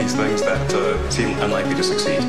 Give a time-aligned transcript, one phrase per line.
[0.00, 2.20] these things that uh, seem unlikely to succeed.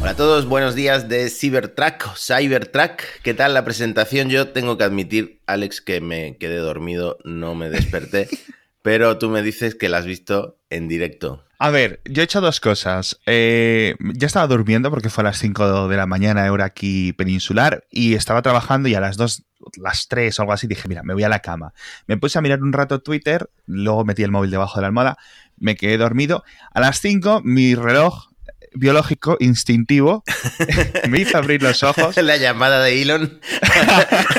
[0.00, 3.02] Hola a todos, buenos días de Cybertruck o Cybertruck.
[3.24, 4.28] ¿Qué tal la presentación?
[4.28, 8.28] Yo tengo que admitir, Alex, que me quedé dormido, no me desperté,
[8.82, 11.44] pero tú me dices que la has visto en directo.
[11.58, 13.20] A ver, yo he hecho dos cosas.
[13.26, 17.84] Eh, ya estaba durmiendo porque fue a las 5 de la mañana, hora aquí peninsular,
[17.90, 19.42] y estaba trabajando y a las 2,
[19.76, 21.74] las 3 o algo así dije, mira, me voy a la cama.
[22.06, 25.18] Me puse a mirar un rato Twitter, luego metí el móvil debajo de la almohada,
[25.58, 26.44] me quedé dormido.
[26.72, 28.30] A las 5 mi reloj
[28.72, 30.24] biológico, instintivo,
[31.08, 32.16] me hizo abrir los ojos.
[32.22, 33.40] La llamada de Elon.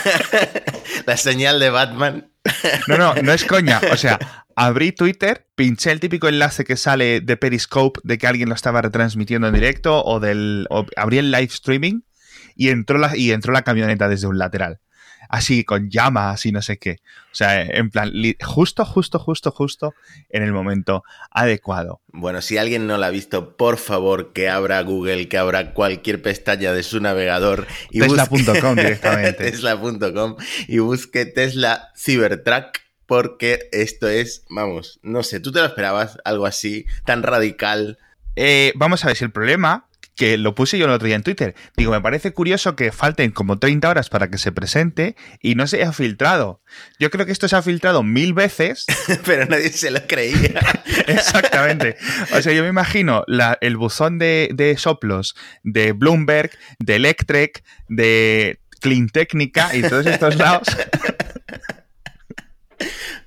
[1.06, 2.31] la señal de Batman.
[2.88, 3.80] No, no, no es coña.
[3.92, 8.50] O sea, abrí Twitter, pinché el típico enlace que sale de Periscope de que alguien
[8.50, 12.02] lo estaba retransmitiendo en directo o del abrí el live streaming
[12.56, 14.80] y entró la, y entró la camioneta desde un lateral.
[15.32, 16.98] Así, con llamas y no sé qué.
[17.32, 18.12] O sea, en plan,
[18.44, 19.96] justo, justo, justo, justo
[20.30, 22.02] en el momento adecuado.
[22.08, 26.22] Bueno, si alguien no la ha visto, por favor, que abra Google, que abra cualquier
[26.22, 29.50] pestaña de su navegador y Tesla.com directamente.
[29.50, 30.36] Tesla.com
[30.68, 36.46] y busque Tesla Cybertruck porque esto es, vamos, no sé, ¿tú te lo esperabas algo
[36.46, 38.00] así, tan radical?
[38.36, 39.88] Eh, vamos a ver si el problema,
[40.22, 43.32] que lo puse yo el otro día en Twitter, digo, me parece curioso que falten
[43.32, 46.62] como 30 horas para que se presente y no se haya filtrado.
[47.00, 48.86] Yo creo que esto se ha filtrado mil veces.
[49.26, 50.62] Pero nadie se lo creía.
[51.08, 51.98] Exactamente.
[52.34, 57.64] O sea, yo me imagino la, el buzón de, de soplos de Bloomberg, de Electrek,
[57.88, 60.68] de Clean Technica y todos estos lados.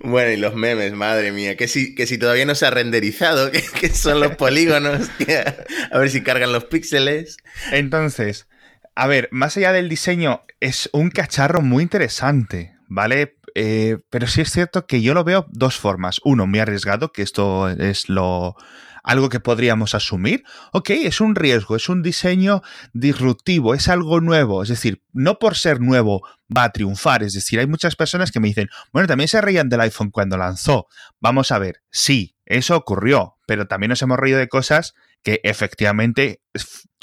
[0.05, 3.51] Bueno, y los memes, madre mía, que si, que si todavía no se ha renderizado,
[3.81, 5.09] que, son los polígonos,
[5.93, 7.39] a ver si cargan los píxeles.
[7.73, 8.47] Entonces,
[8.95, 13.39] a ver, más allá del diseño, es un cacharro muy interesante, ¿vale?
[13.55, 16.21] Eh, pero sí es cierto que yo lo veo dos formas.
[16.23, 18.57] Uno, muy arriesgado, que esto es lo,
[19.05, 20.43] algo que podríamos asumir.
[20.73, 24.63] Ok, es un riesgo, es un diseño disruptivo, es algo nuevo.
[24.63, 27.23] Es decir, no por ser nuevo va a triunfar.
[27.23, 30.37] Es decir, hay muchas personas que me dicen, bueno, también se reían del iPhone cuando
[30.37, 30.89] lanzó.
[31.21, 36.41] Vamos a ver, sí, eso ocurrió, pero también nos hemos reído de cosas que efectivamente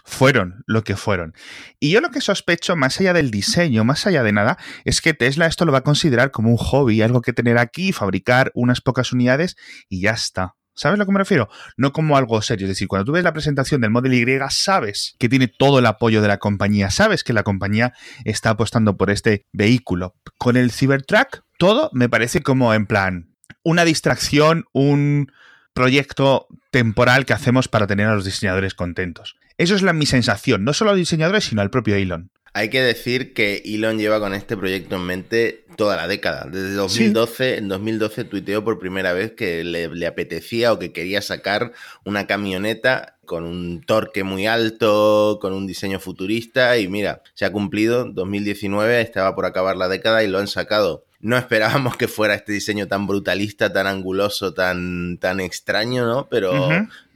[0.04, 1.34] fueron lo que fueron.
[1.80, 5.14] Y yo lo que sospecho, más allá del diseño, más allá de nada, es que
[5.14, 8.82] Tesla esto lo va a considerar como un hobby, algo que tener aquí, fabricar unas
[8.82, 9.56] pocas unidades
[9.88, 10.56] y ya está.
[10.74, 11.50] ¿Sabes a lo que me refiero?
[11.78, 12.66] No como algo serio.
[12.66, 15.86] Es decir, cuando tú ves la presentación del Model Y, sabes que tiene todo el
[15.86, 17.94] apoyo de la compañía, sabes que la compañía
[18.26, 20.16] está apostando por este vehículo.
[20.38, 25.32] Con el Cybertruck, todo me parece como en plan una distracción, un
[25.74, 29.36] proyecto temporal que hacemos para tener a los diseñadores contentos.
[29.58, 32.32] Eso es la, mi sensación, no solo a los diseñadores, sino al propio Elon.
[32.54, 36.48] Hay que decir que Elon lleva con este proyecto en mente toda la década.
[36.52, 41.72] Desde 2012, en 2012 tuiteó por primera vez que le, apetecía o que quería sacar
[42.04, 47.54] una camioneta con un torque muy alto, con un diseño futurista y mira, se ha
[47.54, 48.04] cumplido.
[48.04, 51.06] 2019 estaba por acabar la década y lo han sacado.
[51.22, 56.28] No esperábamos que fuera este diseño tan brutalista, tan anguloso, tan, tan extraño, ¿no?
[56.30, 56.70] Pero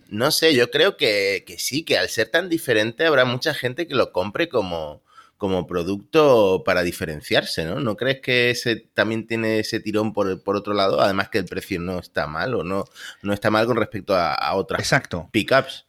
[0.10, 3.86] no sé, yo creo que, que sí, que al ser tan diferente habrá mucha gente
[3.86, 5.04] que lo compre como
[5.38, 7.80] como producto para diferenciarse, ¿no?
[7.80, 11.02] ¿No crees que ese también tiene ese tirón por, por otro lado?
[11.02, 12.86] Además que el precio no está mal o no,
[13.22, 15.30] no está mal con respecto a, otras Exacto.
[15.32, 15.86] pickups.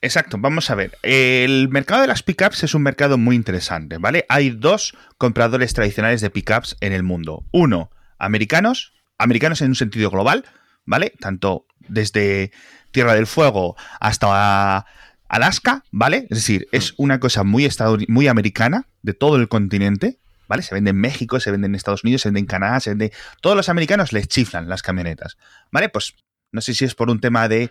[0.00, 0.96] Exacto, vamos a ver.
[1.02, 4.26] El mercado de las pickups es un mercado muy interesante, ¿vale?
[4.28, 7.44] Hay dos compradores tradicionales de pickups en el mundo.
[7.50, 10.44] Uno, americanos, americanos en un sentido global,
[10.84, 11.12] ¿vale?
[11.18, 12.52] Tanto desde
[12.92, 14.86] Tierra del Fuego hasta
[15.28, 16.26] Alaska, ¿vale?
[16.30, 17.02] Es decir, es mm.
[17.02, 17.68] una cosa muy,
[18.08, 20.18] muy americana de todo el continente,
[20.48, 20.62] ¿vale?
[20.62, 23.12] Se vende en México, se vende en Estados Unidos, se vende en Canadá, se vende...
[23.40, 25.36] Todos los americanos les chiflan las camionetas,
[25.70, 25.88] ¿vale?
[25.88, 26.14] Pues
[26.50, 27.70] no sé si es por un tema de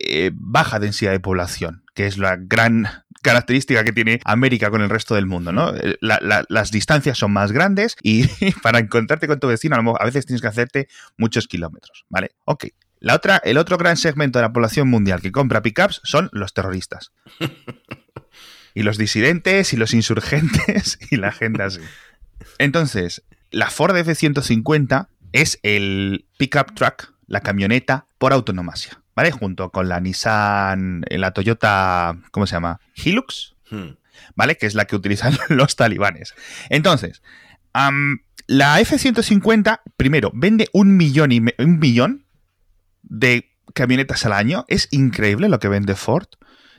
[0.00, 2.88] eh, baja densidad de población, que es la gran
[3.22, 5.74] característica que tiene América con el resto del mundo, ¿no?
[5.76, 8.26] Eh, las distancias son más grandes y
[8.62, 12.32] para encontrarte con tu vecino a veces tienes que hacerte muchos kilómetros, ¿vale?
[12.44, 12.66] Ok,
[13.02, 16.54] la otra, el otro gran segmento de la población mundial que compra pickups son los
[16.54, 17.10] terroristas.
[18.74, 21.80] y los disidentes y los insurgentes y la gente así.
[22.58, 29.32] Entonces, la Ford F-150 es el pickup truck, la camioneta por autonomasia, ¿vale?
[29.32, 32.78] Junto con la Nissan, la Toyota, ¿cómo se llama?
[32.94, 33.96] Hilux, hmm.
[34.36, 34.56] ¿vale?
[34.56, 36.34] Que es la que utilizan los talibanes.
[36.68, 37.20] Entonces,
[38.46, 42.26] la F-150, primero, vende un millón y un millón
[43.02, 44.64] de camionetas al año.
[44.68, 46.26] Es increíble lo que vende Ford.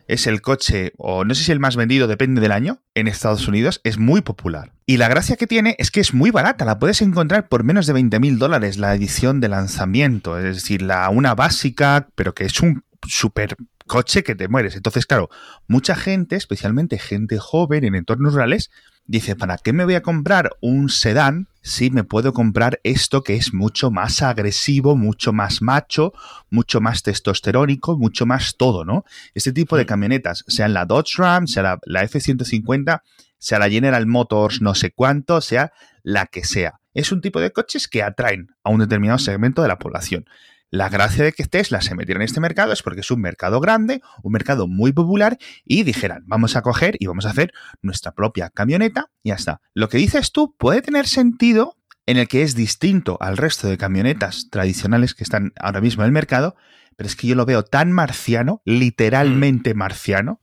[0.06, 3.48] es el coche, o no sé si el más vendido, depende del año, en Estados
[3.48, 4.74] Unidos, es muy popular.
[4.86, 7.88] Y la gracia que tiene es que es muy barata, la puedes encontrar por menos
[7.88, 12.44] de 20 mil dólares la edición de lanzamiento, es decir, la una básica, pero que
[12.44, 13.56] es un super
[13.88, 14.76] coche que te mueres.
[14.76, 15.30] Entonces, claro,
[15.68, 18.72] mucha gente, especialmente gente joven en entornos rurales,
[19.06, 23.36] dice, ¿para qué me voy a comprar un sedán si me puedo comprar esto que
[23.36, 26.14] es mucho más agresivo, mucho más macho,
[26.50, 29.06] mucho más testosterónico, mucho más todo, ¿no?
[29.34, 33.02] Este tipo de camionetas, sea la Dodge Ram, sea la, F-150,
[33.38, 35.72] sea la General Motors no sé cuánto, sea
[36.04, 36.82] la que sea.
[36.94, 40.26] Es un tipo de coches que atraen a un determinado segmento de la población.
[40.74, 43.60] La gracia de que Tesla se metiera en este mercado es porque es un mercado
[43.60, 47.54] grande, un mercado muy popular y dijeran, vamos a coger y vamos a hacer
[47.84, 49.62] nuestra propia camioneta y ya está.
[49.76, 51.78] Lo que dices tú puede tener sentido
[52.08, 56.08] en el que es distinto al resto de camionetas tradicionales que están ahora mismo en
[56.08, 56.56] el mercado,
[56.98, 60.42] pero es que yo lo veo tan marciano, literalmente marciano,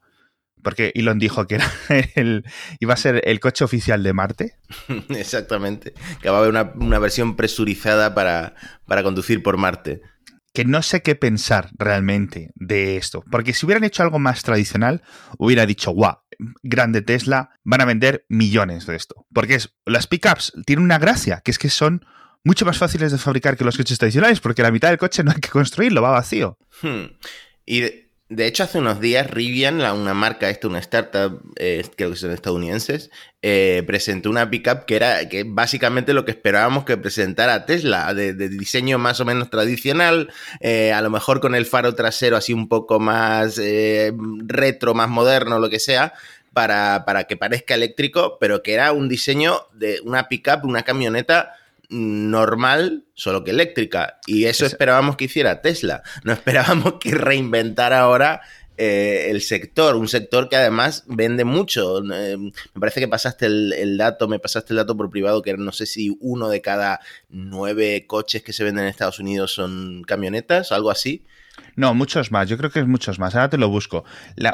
[0.63, 1.69] porque Elon dijo que era
[2.15, 2.45] el,
[2.79, 4.55] iba a ser el coche oficial de Marte.
[5.09, 5.93] Exactamente,
[6.23, 8.55] que va a haber una, una versión presurizada para,
[8.87, 10.03] para conducir por Marte
[10.53, 13.23] que no sé qué pensar realmente de esto.
[13.31, 15.03] Porque si hubieran hecho algo más tradicional,
[15.39, 16.19] hubiera dicho, guau,
[16.63, 19.27] grande Tesla, van a vender millones de esto.
[19.33, 22.05] Porque es, las pickups tienen una gracia, que es que son
[22.43, 25.31] mucho más fáciles de fabricar que los coches tradicionales, porque la mitad del coche no
[25.31, 26.59] hay que construirlo, va vacío.
[26.83, 27.17] Hmm.
[27.67, 32.31] Y hecho, hace unos días Rivian, una marca, esta, una startup, eh, creo que son
[32.31, 33.11] estadounidenses,
[33.43, 38.33] eh, presentó una pickup que era que básicamente lo que esperábamos que presentara Tesla, de,
[38.35, 42.69] diseño más o menos tradicional, eh, a lo mejor con el faro trasero así un
[42.69, 43.61] poco más
[44.47, 46.15] retro, más moderno, lo que sea,
[46.53, 51.55] para, para que parezca eléctrico, pero que era un diseño de una pickup, una camioneta
[51.91, 54.19] normal, solo que eléctrica.
[54.27, 56.03] Y eso esperábamos que hiciera Tesla.
[56.25, 58.41] No esperábamos que reinventara ahora
[58.83, 61.99] eh, el sector, un sector que además vende mucho.
[62.15, 65.73] Eh, me parece que pasaste el, dato, me pasaste el dato por privado, que no
[65.73, 70.73] sé si uno de cada nueve coches que se venden en Estados Unidos son camionetas,
[70.73, 71.27] algo así.
[71.77, 72.49] No, muchos más.
[72.49, 73.35] Yo creo que es muchos más.
[73.35, 74.05] Ahora te lo busco.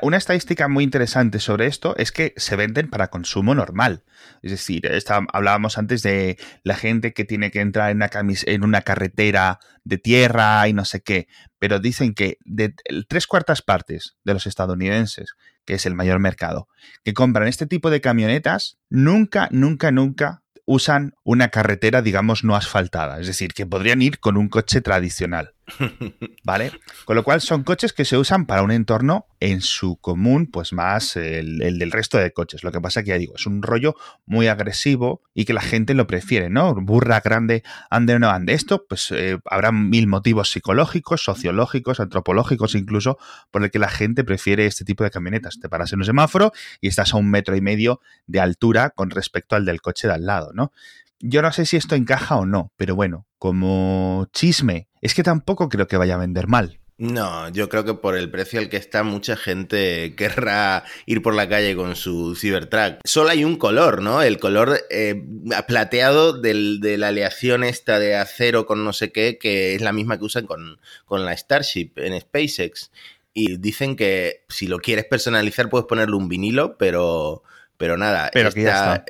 [0.03, 4.05] una estadística muy interesante sobre esto es que se venden para consumo normal.
[4.43, 4.91] Es decir,
[5.33, 9.99] hablábamos antes de la gente que tiene que entrar en una, en una carretera de
[9.99, 11.29] tierra y no sé qué.
[11.59, 12.75] Pero dicen que de
[13.09, 15.35] tres cuartas partes de los estadounidenses,
[15.65, 16.69] que es el mayor mercado,
[17.05, 23.21] que compran este tipo de camionetas, nunca, nunca, nunca usan una carretera, digamos, no asfaltada.
[23.21, 25.56] Es decir, que podrían ir con un coche tradicional.
[26.45, 26.73] ¿Vale?
[27.05, 30.73] Con lo cual son coches que se usan para un entorno en su común, pues
[30.73, 32.63] más el, del resto de coches.
[32.63, 35.95] Lo que pasa que ya digo, es un rollo muy agresivo y que la gente
[35.95, 36.75] lo prefiere, ¿no?
[36.75, 38.55] Burra grande, ande o no ande.
[38.55, 43.19] Esto, pues eh, habrá mil motivos psicológicos, sociológicos, antropológicos incluso,
[43.51, 45.59] por el que la gente prefiere este tipo de camionetas.
[45.61, 49.11] Te paras en un semáforo y estás a un metro y medio de altura con
[49.11, 50.73] respecto al del coche de al lado, ¿no?
[51.21, 55.69] Yo no sé si esto encaja o no, pero bueno, como chisme, es que tampoco
[55.69, 56.81] creo que vaya a vender mal.
[56.99, 61.35] No, yo creo que por el precio al que está, mucha gente querrá ir por
[61.35, 63.01] la calle con su Cybertruck.
[63.05, 64.23] Solo hay un color, ¿no?
[64.23, 65.23] El color eh,
[65.69, 70.19] plateado de la aleación esta de acero con no sé qué, que es la misma
[70.19, 72.91] que usan con la Starship en SpaceX.
[73.35, 77.43] Y dicen que si lo quieres personalizar puedes ponerle un vinilo, pero
[77.77, 78.31] pero nada,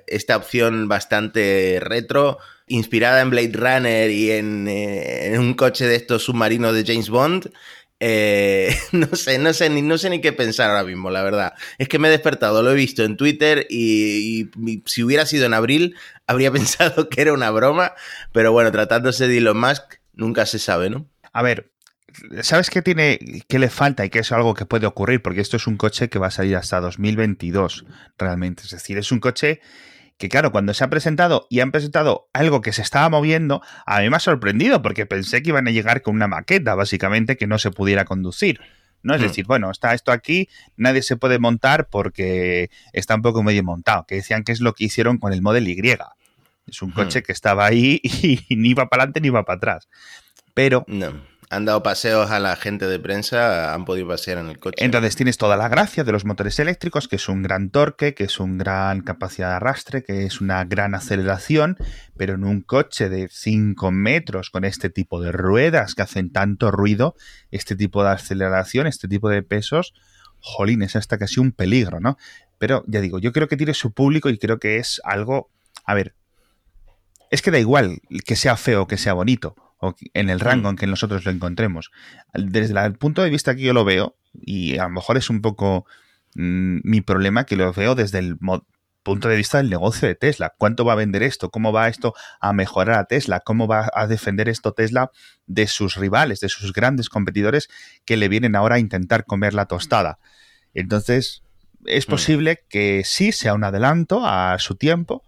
[0.07, 6.25] esta, opción bastante retro, inspirada en Blade Runner y en, eh, un coche de estos
[6.25, 7.51] submarinos de James Bond,
[7.99, 11.55] eh, no sé, no sé, ni, no sé ni qué pensar ahora mismo, la verdad.
[11.79, 15.47] Es que me he despertado, lo he visto en Twitter y, y, si hubiera sido
[15.47, 15.97] en abril,
[16.27, 17.93] habría pensado que era una broma,
[18.33, 21.09] pero bueno, tratándose de Elon Musk, nunca se sabe, ¿no?
[21.33, 21.71] A ver,
[22.43, 23.19] ¿Sabes qué tiene,
[23.49, 25.23] qué le falta y qué es algo que puede ocurrir?
[25.23, 27.85] Porque esto es un coche que va a salir hasta 2022,
[28.19, 28.63] realmente.
[28.65, 29.61] Es decir, es un coche
[30.19, 34.01] que, claro, cuando se ha presentado y han presentado algo que se estaba moviendo, a
[34.01, 37.47] mí me ha sorprendido porque pensé que iban a llegar con una maqueta, básicamente, que
[37.47, 38.61] no se pudiera conducir.
[39.03, 39.15] ¿no?
[39.15, 39.25] Es hmm.
[39.25, 44.07] decir, bueno, está esto aquí, nadie se puede montar porque está un poco medio montado,
[44.07, 45.97] que decían que es lo que hicieron con el Model Y.
[46.67, 46.95] Es un hmm.
[46.95, 49.89] coche que estaba ahí y ni iba para adelante ni iba para atrás.
[50.55, 54.59] Pero no han dado paseos a la gente de prensa, han podido pasear en el
[54.59, 54.85] coche.
[54.85, 58.25] Entonces tienes toda la gracia de los motores eléctricos, que es un gran torque, que
[58.25, 61.77] es una gran capacidad de arrastre, que es una gran aceleración,
[62.17, 66.71] pero en un coche de 5 metros con este tipo de ruedas que hacen tanto
[66.71, 67.15] ruido,
[67.51, 69.95] este tipo de aceleración, este tipo de pesos,
[70.41, 72.19] jolín, es hasta casi un peligro, ¿no?
[72.59, 75.51] Pero ya digo, yo creo que tiene su público y creo que es algo,
[75.85, 76.15] a ver,
[77.31, 80.71] es que da igual que sea feo o que sea bonito o en el rango
[80.71, 81.91] en que nosotros lo encontremos.
[82.35, 85.41] Desde el punto de vista que yo lo veo, y a lo mejor es un
[85.43, 85.87] poco
[86.35, 88.39] mm, mi problema, que lo veo desde el
[89.03, 90.55] punto de vista del negocio de Tesla.
[90.59, 91.51] ¿Cuánto va a vender esto?
[91.51, 93.39] ¿Cómo va esto a mejorar a Tesla?
[93.39, 95.13] ¿Cómo va a defender esto Tesla
[95.47, 97.69] de sus rivales, de sus grandes competidores
[98.05, 100.19] que le vienen ahora a intentar comer la tostada?
[100.75, 101.45] Entonces,
[101.85, 102.11] es mm.
[102.11, 105.23] posible que sí sea un adelanto a su tiempo,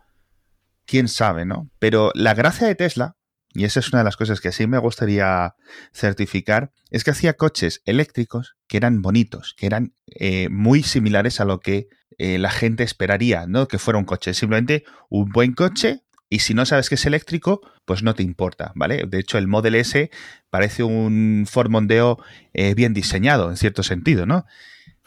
[0.85, 1.71] quién sabe, ¿no?
[1.79, 3.18] Pero la gracia de Tesla
[3.59, 5.57] y esa es una de las cosas que sí me gustaría
[5.93, 11.45] certificar, es que hacía coches eléctricos que eran bonitos, que eran eh, muy similares a
[11.45, 11.89] lo que
[12.19, 13.67] eh, la gente esperaría, ¿no?
[13.67, 16.03] Que fuera un coche, simplemente un buen coche.
[16.31, 19.05] Y si no sabes que es eléctrico, pues no te importa, ¿vale?
[19.09, 20.09] De hecho, el Model S
[20.51, 22.23] parece un Ford Mondeo
[22.53, 24.47] eh, bien diseñado, en cierto sentido, ¿no?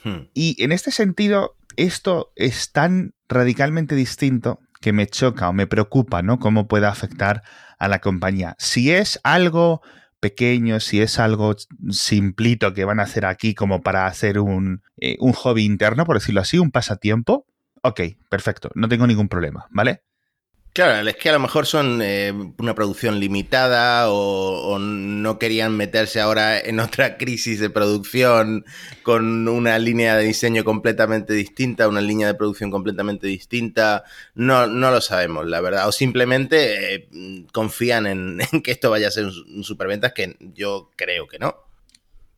[0.04, 0.28] Hmm.
[0.34, 6.22] Y en este sentido, esto es tan radicalmente distinto que me choca o me preocupa,
[6.22, 6.40] ¿no?
[6.40, 7.44] Cómo puede afectar
[7.82, 8.56] a la compañía.
[8.60, 9.82] Si es algo
[10.20, 11.56] pequeño, si es algo
[11.90, 16.20] simplito que van a hacer aquí como para hacer un, eh, un hobby interno, por
[16.20, 17.48] decirlo así, un pasatiempo,
[17.82, 20.04] ok, perfecto, no tengo ningún problema, ¿vale?
[20.74, 26.22] Claro, es que a lo mejor son eh, una producción limitada o, no querían meterse
[26.22, 28.64] ahora en otra crisis de producción
[29.04, 34.06] con una línea de diseño completamente distinta, una línea de producción completamente distinta.
[34.34, 35.90] No, no lo sabemos, la verdad.
[35.90, 37.10] O simplemente eh,
[37.52, 41.54] confían en, que esto vaya a ser un, superventas que yo creo que no.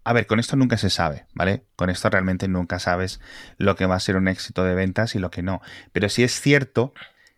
[0.05, 1.63] A ver, con esto nunca se sabe, ¿vale?
[1.75, 3.21] Con esto realmente nunca sabes
[3.57, 5.61] lo que va a ser un éxito de ventas y lo que no.
[5.91, 6.93] Pero sí es cierto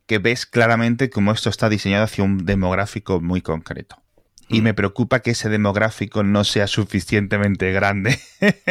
[0.07, 4.01] que ves claramente cómo esto está diseñado hacia un demográfico muy concreto.
[4.47, 8.19] Y me preocupa que ese demográfico no sea suficientemente grande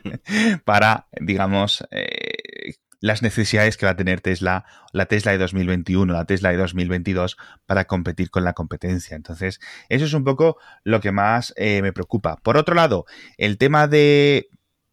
[0.64, 6.24] para, digamos, eh, las necesidades que va a tener Tesla, la Tesla de 2021, la
[6.24, 9.14] Tesla de 2022 para competir con la competencia.
[9.14, 12.36] Entonces, eso es un poco lo que más eh, me preocupa.
[12.36, 13.04] Por otro lado,
[13.36, 14.48] el tema de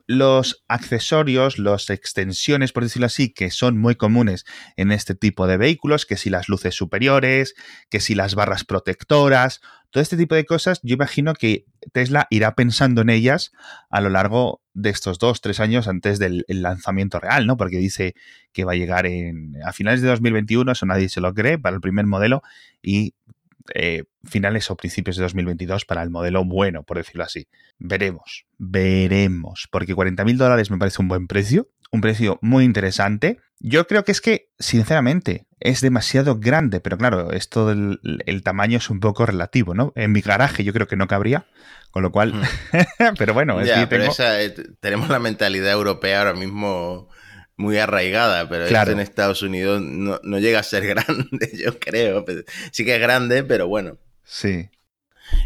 [0.07, 4.45] los accesorios, las extensiones, por decirlo así, que son muy comunes
[4.77, 7.55] en este tipo de vehículos, que si las luces superiores,
[7.89, 12.55] que si las barras protectoras, todo este tipo de cosas, yo imagino que Tesla irá
[12.55, 13.51] pensando en ellas
[13.89, 17.57] a lo largo de estos dos, tres años antes del lanzamiento real, ¿no?
[17.57, 18.15] Porque dice
[18.53, 21.75] que va a llegar en, a finales de 2021, eso nadie se lo cree, para
[21.75, 22.41] el primer modelo,
[22.81, 23.15] y
[23.73, 27.47] eh, finales o principios de 2022 para el modelo bueno, por decirlo así.
[27.77, 33.39] Veremos, veremos, porque 40 mil dólares me parece un buen precio, un precio muy interesante.
[33.59, 38.77] Yo creo que es que, sinceramente, es demasiado grande, pero claro, esto del el tamaño
[38.77, 39.93] es un poco relativo, ¿no?
[39.95, 41.45] En mi garaje yo creo que no cabría,
[41.91, 42.43] con lo cual, hmm.
[43.17, 47.09] pero bueno, es eh, tenemos la mentalidad europea ahora mismo
[47.61, 52.25] muy arraigada, pero esto en Estados Unidos no, llega a ser grande, yo creo.
[52.71, 53.97] Sí que es grande, pero bueno.
[54.25, 54.69] Sí.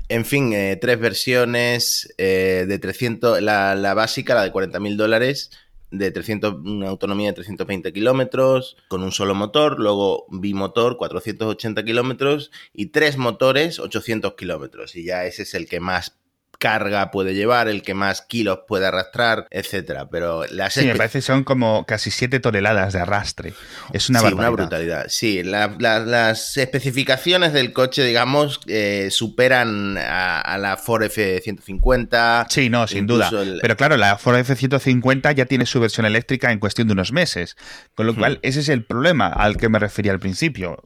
[0.08, 4.98] En fin, eh, tres versiones eh, de 300, la, la, básica, la de 40 mil
[4.98, 5.52] dólares,
[5.92, 12.52] de 300, una autonomía de 320 kilómetros, con un solo motor, luego bimotor, 480 kilómetros,
[12.74, 14.96] y tres motores, 800 kilómetros.
[14.96, 16.18] Y ya ese es el que más
[16.58, 20.08] carga puede llevar, el que más kilos puede arrastrar, etcétera.
[20.10, 23.54] Pero las sí, me parece que son como casi 7 toneladas de arrastre.
[23.94, 25.06] Es una, sí, una brutalidad.
[25.10, 32.48] Sí, las especificaciones del coche, digamos, eh, superan a, la Ford F150.
[32.50, 33.30] Sí, no, sin duda.
[33.62, 37.58] Pero claro, la Ford F150 ya tiene su versión eléctrica en cuestión de unos meses.
[37.96, 38.18] Con lo hmm.
[38.18, 40.84] cual, ese es el problema al que me refería al principio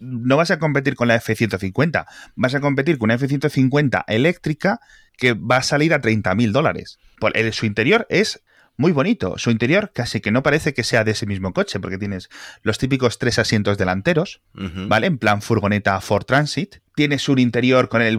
[0.00, 4.80] no vas a competir con la F-150, vas a competir con una F-150 eléctrica
[5.20, 6.98] que va a salir a 30 mil dólares.
[7.52, 8.42] Su interior es
[8.80, 9.36] muy bonito.
[9.36, 12.30] Su interior casi que no parece que sea de ese mismo coche, porque tienes
[12.62, 15.06] los típicos tres asientos delanteros, ¿vale?
[15.06, 16.76] En plan furgoneta Ford Transit.
[16.94, 18.18] Tienes un interior con el,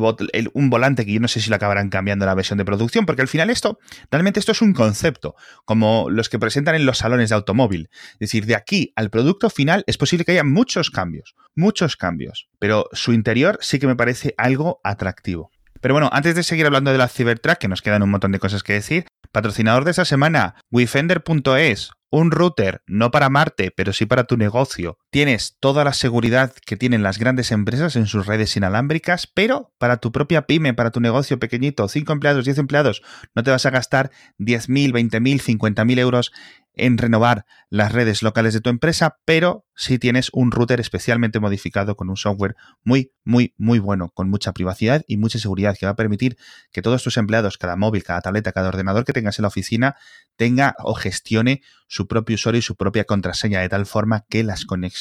[0.54, 3.08] un volante que yo no sé si lo acabarán cambiando en la versión de producción,
[3.08, 3.80] porque al final esto,
[4.12, 7.90] realmente esto es un concepto, como los que presentan en los salones de automóvil.
[8.14, 12.50] Es decir, de aquí al producto final es posible que haya muchos cambios, muchos cambios,
[12.60, 15.52] pero su interior sí que me parece algo atractivo.
[15.82, 18.40] Pero bueno, antes de seguir hablando de la Cybertruck, que nos quedan un montón de
[18.40, 24.06] cosas que decir, patrocinador de esta semana, Wifender.es, un router no para Marte, pero sí
[24.06, 24.98] para tu negocio.
[25.12, 29.98] Tienes toda la seguridad que tienen las grandes empresas en sus redes inalámbricas, pero para
[29.98, 33.02] tu propia pyme, para tu negocio pequeñito, 5 empleados, 10 empleados,
[33.36, 36.32] no te vas a gastar 10.000, 20.000, 50.000 euros
[36.74, 41.98] en renovar las redes locales de tu empresa, pero si tienes un router especialmente modificado
[41.98, 45.92] con un software muy, muy, muy bueno, con mucha privacidad y mucha seguridad que va
[45.92, 46.38] a permitir
[46.72, 49.98] que todos tus empleados, cada móvil, cada tableta, cada ordenador que tengas en la oficina,
[50.38, 54.64] tenga o gestione su propio usuario y su propia contraseña, de tal forma que las
[54.64, 55.01] conexiones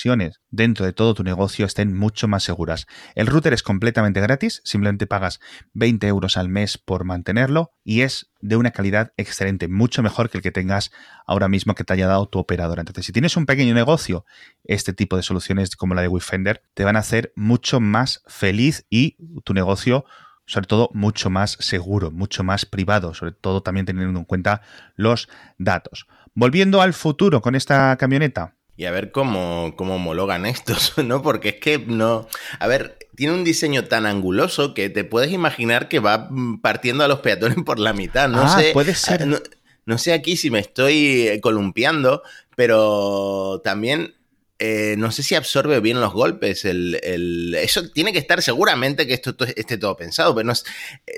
[0.50, 2.86] dentro de todo tu negocio estén mucho más seguras.
[3.14, 5.40] El router es completamente gratis, simplemente pagas
[5.74, 10.38] 20 euros al mes por mantenerlo y es de una calidad excelente, mucho mejor que
[10.38, 10.90] el que tengas
[11.26, 12.80] ahora mismo que te haya dado tu operadora.
[12.82, 14.24] Entonces, si tienes un pequeño negocio,
[14.64, 18.86] este tipo de soluciones como la de Wifender te van a hacer mucho más feliz
[18.88, 20.04] y tu negocio
[20.50, 24.62] sobre todo mucho más seguro, mucho más privado, sobre todo también teniendo en cuenta
[24.96, 25.28] los
[25.58, 26.08] datos.
[26.34, 28.56] Volviendo al futuro con esta camioneta.
[28.80, 31.20] Y a ver cómo, cómo homologan estos, ¿no?
[31.20, 32.26] Porque es que no.
[32.58, 36.30] A ver, tiene un diseño tan anguloso que te puedes imaginar que va
[36.62, 38.30] partiendo a los peatones por la mitad.
[38.30, 38.70] No ah, sé.
[38.72, 39.26] Puede ser.
[39.26, 39.36] No,
[39.84, 42.22] no sé aquí si me estoy columpiando,
[42.56, 44.14] pero también
[44.62, 46.66] eh, no sé si absorbe bien los golpes.
[46.66, 50.52] El, eso tiene que estar seguramente que esto esté todo pensado, pero no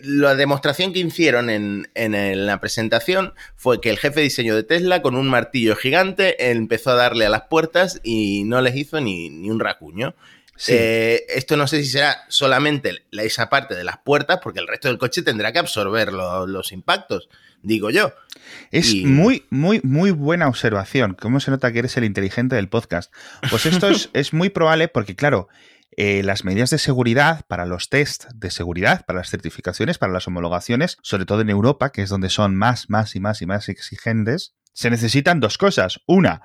[0.04, 5.02] la demostración que hicieron en, la presentación fue que el jefe de diseño de Tesla
[5.02, 9.28] con un martillo gigante empezó a darle a las puertas y no les hizo ni,
[9.50, 10.14] un racuño.
[10.68, 14.88] Eh, esto no sé si será solamente esa parte de las puertas, porque el resto
[14.88, 17.28] del coche tendrá que absorber los impactos
[17.62, 18.12] digo yo.
[18.70, 21.14] Es muy, muy, muy buena observación.
[21.14, 23.12] ¿Cómo se nota que eres el inteligente del podcast?
[23.50, 25.48] Pues esto es, muy probable porque, claro,
[25.96, 30.26] eh, las medidas de seguridad para los test de seguridad, para las certificaciones, para las
[30.26, 33.68] homologaciones, sobre todo en Europa, que es donde son más, más y más y más
[33.68, 36.00] exigentes, se necesitan dos cosas.
[36.06, 36.42] Una,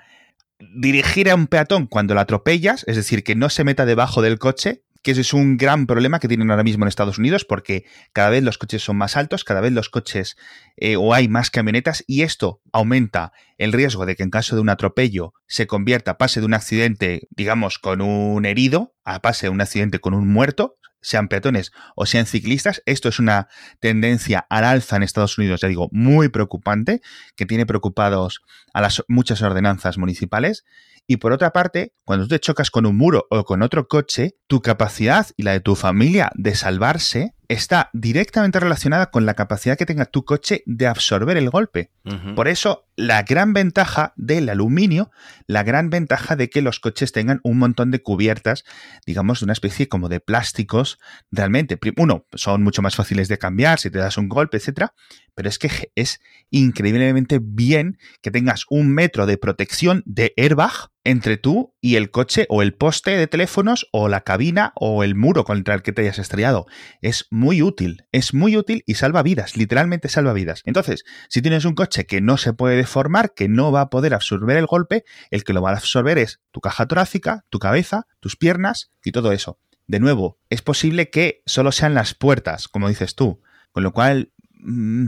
[0.60, 4.40] dirigir a un peatón cuando lo atropellas, es decir, que no se meta debajo del
[4.40, 7.86] coche que ese es un gran problema que tienen ahora mismo en Estados Unidos porque
[8.12, 10.36] cada vez los coches son más altos, cada vez los coches
[10.76, 14.62] eh, o hay más camionetas y esto aumenta el riesgo de que en caso de
[14.62, 19.52] un atropello se convierta, pase de un accidente, digamos, con un herido a pase de
[19.52, 22.84] un accidente con un muerto, sean peatones o sean ciclistas.
[22.86, 23.48] Esto es una
[23.80, 27.00] tendencia al alza en Estados Unidos, ya digo, muy preocupante,
[27.38, 28.42] que tiene preocupados
[28.74, 30.66] a las muchas ordenanzas municipales.
[31.08, 34.36] Y por otra parte, cuando tú te chocas con un muro o con otro coche,
[34.48, 39.78] tu capacidad y la de tu familia de salvarse está directamente relacionada con la capacidad
[39.78, 41.92] que tenga tu coche de absorber el golpe.
[42.36, 45.12] Por eso, la gran ventaja del aluminio,
[45.46, 48.64] la gran ventaja de que los coches tengan un montón de cubiertas,
[49.06, 51.00] digamos, de una especie como de plásticos,
[51.32, 54.94] realmente, uno, son mucho más fáciles de cambiar si te das un golpe, etcétera,
[55.36, 61.38] pero es que es increíblemente bien que tengas un metro de protección de airbag entre
[61.38, 65.46] tú y el coche o el poste de teléfonos o la cabina o el muro
[65.46, 66.66] contra el que te hayas estrellado.
[67.02, 70.64] Es muy útil, es muy útil y salva vidas, literalmente salva vidas.
[70.66, 74.14] Entonces, si tienes un coche que no se puede deformar, que no va a poder
[74.14, 78.06] absorber el golpe, el que lo va a absorber es tu caja torácica, tu cabeza,
[78.20, 79.60] tus piernas y todo eso.
[79.88, 83.42] De nuevo, es posible que solo sean las puertas, como dices tú,
[83.72, 84.34] con lo cual...
[84.60, 85.08] Mm,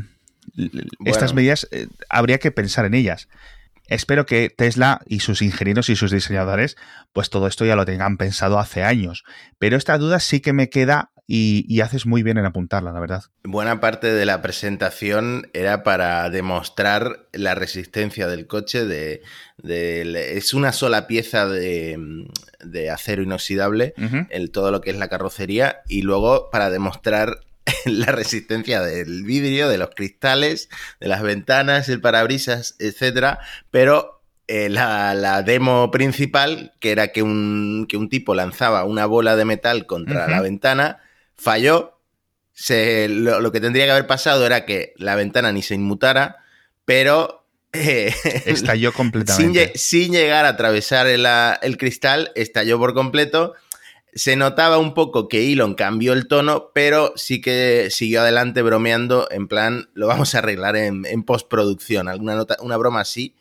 [1.05, 3.27] estas medidas eh, habría que pensar en ellas.
[3.89, 6.77] Espero que Tesla y sus ingenieros y sus diseñadores,
[7.11, 9.23] pues todo esto ya lo tengan pensado hace años.
[9.57, 13.23] Pero esta duda sí que me queda y, haces muy bien en apuntarla, la verdad.
[13.43, 18.85] Buena parte de la presentación era para demostrar la resistencia del coche.
[18.85, 19.21] De,
[19.63, 26.01] es una sola pieza de, acero inoxidable, en todo lo que es la carrocería, y
[26.01, 27.41] luego para demostrar
[27.85, 30.69] la resistencia del vidrio, de los cristales,
[30.99, 33.39] de las ventanas, el parabrisas, etcétera,
[33.71, 34.19] pero
[34.51, 39.85] eh, la, demo principal, que era que un, un, tipo lanzaba una bola de metal
[39.85, 40.99] contra la ventana,
[41.35, 41.99] falló.
[42.51, 46.37] Se, lo, que tendría que haber pasado era que la ventana ni se inmutara,
[46.83, 48.11] pero eh,
[48.45, 49.73] estalló completamente.
[49.75, 53.53] Sin, llegar a atravesar el, cristal, estalló por completo
[54.13, 59.27] se notaba un poco que Elon cambió el tono, pero sí que siguió adelante bromeando
[59.31, 63.35] en plan, lo vamos a arreglar en, postproducción, alguna nota, una broma así.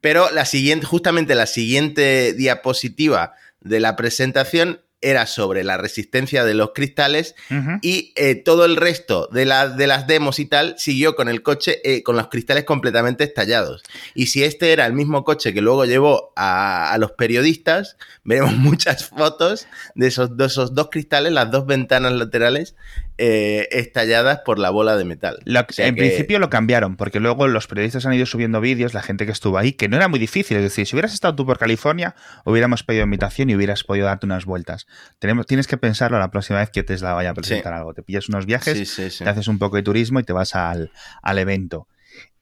[0.00, 6.54] Pero la siguiente, justamente la siguiente diapositiva de la presentación era sobre la resistencia de
[6.54, 7.36] los cristales
[7.80, 9.44] y eh, todo el resto de,
[9.76, 13.84] de, las demos y tal siguió con el coche eh, con los cristales completamente estallados.
[14.14, 19.06] Y si este era el mismo coche que luego llevó a, los periodistas, veremos muchas
[19.06, 22.74] fotos de esos, de esos dos cristales, las dos ventanas laterales
[23.18, 25.38] eh, estalladas por la bola de metal.
[25.78, 29.32] en principio lo cambiaron, porque luego los periodistas han ido subiendo vídeos, la gente que
[29.32, 30.58] estuvo ahí, que no era muy difícil.
[30.58, 34.26] Es decir, si hubieras estado tú por California, hubiéramos pedido invitación y hubieras podido darte
[34.26, 34.86] unas vueltas.
[35.18, 37.94] Tenemos, tienes que pensarlo la próxima vez que Tesla vaya a presentar algo.
[37.94, 40.90] Te pillas unos viajes, te haces un poco de turismo y te vas al,
[41.24, 41.88] evento.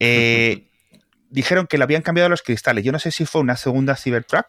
[0.01, 0.71] Eh,
[1.31, 2.85] dijeron que le habían cambiado los cristales.
[2.85, 4.47] Yo no sé si fue una segunda Cybertruck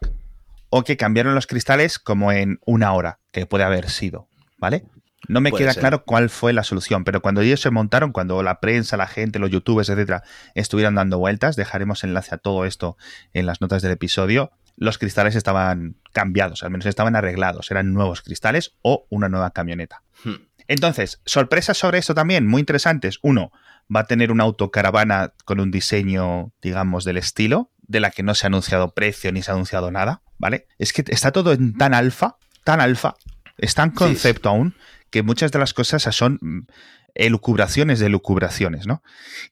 [0.70, 4.84] o que cambiaron los cristales como en una hora, que puede haber sido, ¿vale?
[5.28, 8.60] No me queda claro cuál fue la solución, pero cuando ellos se montaron, cuando la
[8.60, 10.22] prensa, la gente, los youtubers, etcétera,
[10.54, 12.96] estuvieron dando vueltas, dejaremos enlace a todo esto
[13.32, 14.52] en las notas del episodio.
[14.78, 20.02] los cristales estaban cambiados, al menos estaban arreglados, eran nuevos cristales o una nueva camioneta.
[20.22, 20.34] Hmm.
[20.68, 23.18] Entonces, sorpresas sobre esto también, muy interesantes.
[23.22, 23.52] Uno,
[23.94, 28.34] va a tener una autocaravana con un diseño, digamos, del estilo, de la que no
[28.34, 30.66] se ha anunciado precio ni se ha anunciado nada, ¿vale?
[30.78, 33.14] Es que está todo en tan alfa, tan alfa,
[33.58, 34.74] es tan concepto aún,
[35.16, 36.66] que muchas de las cosas son mm,
[37.14, 39.02] elucubraciones de elucubraciones, ¿no?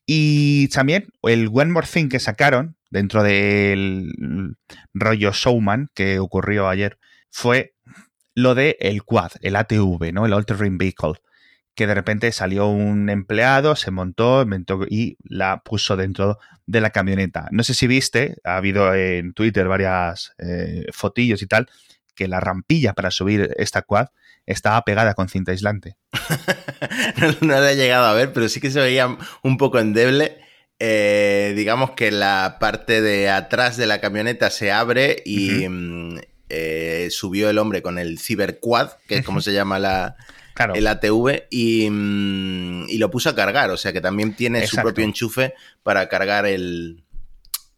[0.05, 4.13] Y también el One More Thing que sacaron dentro del
[4.93, 6.99] rollo Showman que ocurrió ayer
[7.31, 7.73] fue
[8.35, 10.27] lo de el Quad, el ATV, ¿no?
[10.27, 11.15] El Altering Vehicle
[11.75, 14.47] que de repente salió un empleado, se montó,
[14.91, 17.49] y la puso dentro de la camioneta.
[17.53, 21.69] No sé si viste, ha habido en Twitter varias eh, fotillos y tal,
[22.15, 24.09] que la rampilla para subir esta quad
[24.47, 25.97] estaba pegada con cinta aislante.
[27.41, 30.39] no, la he llegado a ver, pero sí que se veía un poco endeble.
[30.81, 37.09] Eh, digamos que la parte de atrás de la camioneta se abre y mm, eh,
[37.11, 40.17] subió el hombre con el Cyberquad, que es como se llama la,
[40.75, 43.71] el ATV, mm, y, lo puso a cargar.
[43.71, 47.05] O sea que también tiene su propio enchufe para cargar el,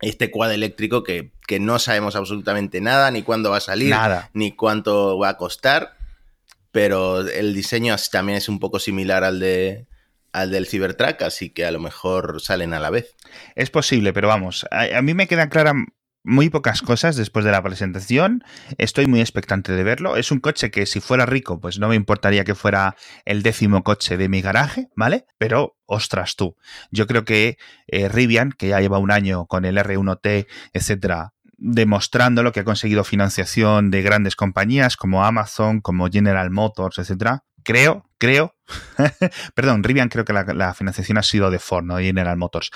[0.00, 3.94] este quad eléctrico que, que, no sabemos absolutamente nada, ni cuándo va a salir,
[4.32, 5.96] ni cuánto va a costar
[6.76, 9.86] pero el diseño también es un poco similar al de
[10.34, 13.16] al del Cybertruck, así que a lo mejor salen a la vez.
[13.54, 15.74] Es posible, pero vamos, a, mí me quedan claras
[16.22, 18.44] muy pocas cosas después de la presentación.
[18.76, 20.18] Estoy muy expectante de verlo.
[20.18, 23.82] Es un coche que si fuera rico, pues no me importaría que fuera el décimo
[23.82, 25.24] coche de mi garaje, ¿vale?
[25.38, 26.56] Pero, ostras tú,
[26.90, 27.56] yo creo que
[27.86, 32.64] eh, Rivian, que ya lleva un año con el R1T, etcétera, demostrando lo que ha
[32.64, 37.44] conseguido financiación de grandes compañías como Amazon, como General Motors, etcétera.
[37.62, 38.54] Creo, creo,
[39.54, 42.70] perdón, Rivian creo que la, financiación ha sido de Ford, no General Motors.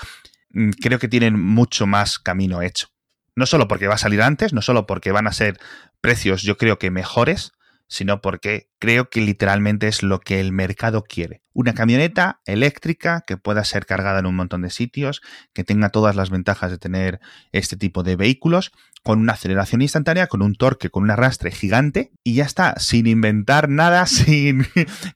[0.49, 2.87] Mm, creo que tienen mucho más camino hecho.
[3.35, 5.57] No solo porque va a salir antes, no solo porque van a ser
[6.01, 7.53] precios, yo creo que mejores,
[7.91, 11.43] sino porque creo que literalmente es lo que el mercado quiere.
[11.51, 16.15] Una camioneta eléctrica que pueda ser cargada en un montón de sitios, que tenga todas
[16.15, 17.19] las ventajas de tener
[17.51, 18.71] este tipo de vehículos,
[19.03, 23.07] con una aceleración instantánea, con un torque, con un arrastre gigante, y ya está, sin
[23.07, 24.65] inventar nada, sin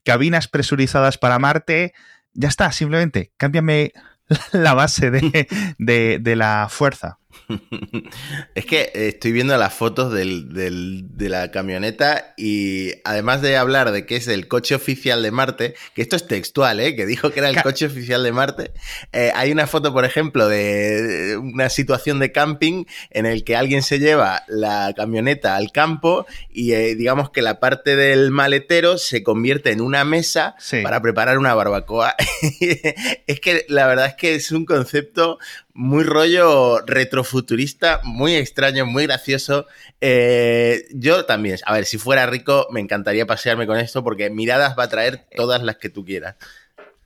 [0.04, 1.94] cabinas presurizadas para Marte,
[2.34, 3.94] ya está, simplemente cámbiame
[4.52, 7.20] la base de, de la fuerza.
[8.54, 14.16] es que estoy viendo las fotos de la camioneta y además de hablar de que
[14.16, 16.96] es el coche oficial de Marte, que esto es textual, ¿eh?
[16.96, 18.72] que dijo que era el coche oficial de Marte,
[19.12, 23.82] eh, hay una foto, por ejemplo, de una situación de camping en el que alguien
[23.82, 29.22] se lleva la camioneta al campo y eh, digamos que la parte del maletero se
[29.22, 32.14] convierte en una mesa para preparar una barbacoa.
[33.26, 35.38] es que la verdad es que es un concepto
[35.76, 39.66] muy rollo retrofuturista, muy extraño, muy gracioso.
[40.00, 44.76] Eh, yo también, a ver, si fuera rico, me encantaría pasearme con esto porque miradas
[44.78, 46.36] va a traer todas las que tú quieras.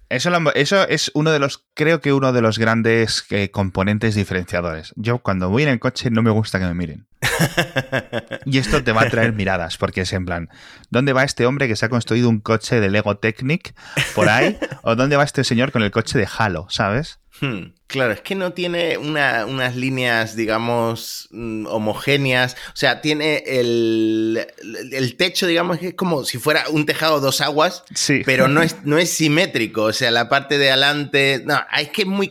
[0.08, 4.92] Eso, eso es uno de los, creo que uno de los grandes eh, componentes diferenciadores.
[4.96, 7.06] Yo cuando voy en el coche no me gusta que me miren.
[8.44, 10.48] y esto te va a traer miradas, porque es en plan,
[10.90, 13.74] ¿dónde va este hombre que se ha construido un coche de Lego Technic
[14.14, 14.58] por ahí?
[14.82, 17.20] ¿O dónde va este señor con el coche de Halo, sabes?
[17.40, 17.72] Hmm.
[17.86, 22.54] Claro, es que no tiene unas líneas, digamos, mm, homogéneas.
[22.68, 24.46] O sea, tiene el,
[24.92, 28.22] el, techo, digamos, que es como si fuera un tejado dos aguas, sí.
[28.24, 29.84] pero no es, no es simétrico.
[29.84, 31.42] O sea, la parte de adelante.
[31.44, 32.30] No, es que es muy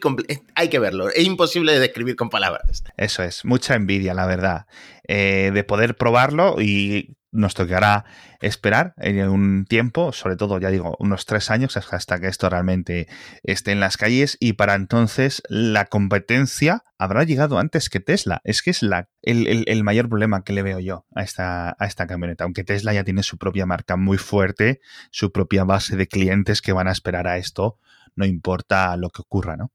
[0.56, 1.10] Hay que verlo.
[1.10, 2.84] Es imposible de describir con palabras.
[2.95, 4.65] Eso es, mucha envidia, la verdad.
[5.08, 8.06] Eh, de poder probarlo y nos tocará
[8.42, 13.08] esperar en un tiempo, sobre todo, ya digo, unos tres años hasta que esto realmente
[13.44, 18.42] esté en las calles y para entonces la competencia habrá llegado antes que Tesla.
[18.44, 18.82] Es que es
[19.22, 23.04] el, mayor problema que le veo yo a esta, a esta camioneta, aunque Tesla ya
[23.04, 27.28] tiene su propia marca muy fuerte, su propia base de clientes que van a esperar
[27.28, 27.78] a esto,
[28.15, 29.72] no importa lo que ocurra, ¿no?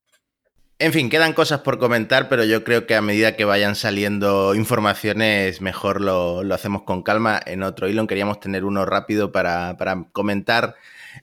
[0.81, 4.57] En fin, quedan cosas por comentar, pero yo creo que a medida que vayan saliendo
[4.57, 7.41] informaciones, mejor lo, hacemos con calma.
[7.47, 9.77] En otro hilo queríamos tener uno rápido para,
[10.13, 10.75] comentar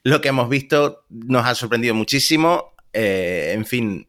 [0.04, 1.04] lo que hemos visto.
[1.10, 2.72] Nos ha sorprendido muchísimo.
[2.94, 4.08] Eh, en fin,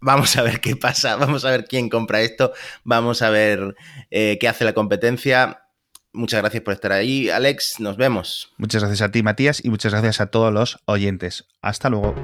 [0.00, 2.52] vamos a ver qué pasa, vamos a ver quién compra esto,
[2.84, 3.74] vamos a ver
[4.10, 5.64] eh, qué hace la competencia.
[6.12, 7.80] Muchas gracias por estar ahí, Alex.
[7.80, 8.52] Nos vemos.
[8.58, 11.46] Muchas gracias a ti, Matías, y muchas gracias a todos los oyentes.
[11.60, 12.14] Hasta luego.